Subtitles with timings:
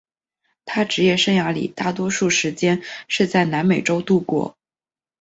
[0.65, 4.57] 他职业生涯里大多数时间是在南美洲度过。